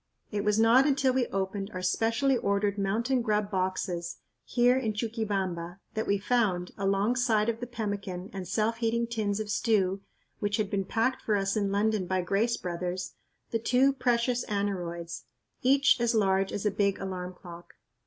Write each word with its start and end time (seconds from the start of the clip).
It 0.31 0.43
was 0.43 0.59
not 0.59 0.87
until 0.87 1.13
we 1.13 1.27
opened 1.27 1.69
our 1.75 1.83
specially 1.83 2.35
ordered 2.35 2.79
"mountain 2.79 3.21
grub" 3.21 3.51
boxes 3.51 4.17
here 4.43 4.75
in 4.75 4.93
Chuquibamba 4.93 5.77
that 5.93 6.07
we 6.07 6.17
found, 6.17 6.71
alongside 6.75 7.49
of 7.49 7.59
the 7.59 7.67
pemmican 7.67 8.31
and 8.33 8.47
self 8.47 8.77
heating 8.77 9.05
tins 9.05 9.39
of 9.39 9.51
stew 9.51 10.01
which 10.39 10.57
had 10.57 10.71
been 10.71 10.85
packed 10.85 11.21
for 11.21 11.35
us 11.35 11.55
in 11.55 11.71
London 11.71 12.07
by 12.07 12.21
Grace 12.23 12.57
Brothers, 12.57 13.13
the 13.51 13.59
two 13.59 13.93
precious 13.93 14.43
aneroids, 14.47 15.25
each 15.61 16.01
as 16.01 16.15
large 16.15 16.51
as 16.51 16.65
a 16.65 16.71
big 16.71 16.97
alarm 16.99 17.35
clock. 17.35 17.75